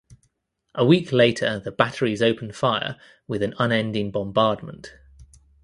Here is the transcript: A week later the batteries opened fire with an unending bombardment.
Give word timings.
A 0.73 0.83
week 0.83 1.11
later 1.11 1.59
the 1.59 1.71
batteries 1.71 2.23
opened 2.23 2.55
fire 2.55 2.99
with 3.27 3.43
an 3.43 3.53
unending 3.59 4.09
bombardment. 4.09 4.93